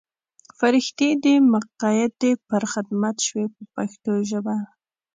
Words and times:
فرښتې 0.57 1.09
دې 1.23 1.35
مقیدې 1.53 2.31
پر 2.47 2.63
خدمت 2.73 3.15
شوې 3.27 3.45
په 3.53 3.61
پښتو 3.75 4.13
ژبه. 4.29 4.55